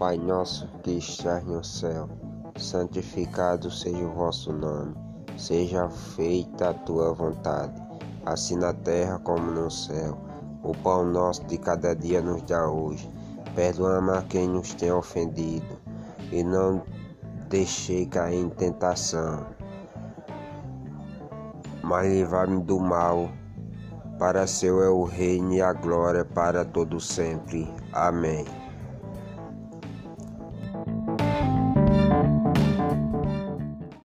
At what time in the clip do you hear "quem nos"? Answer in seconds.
14.22-14.72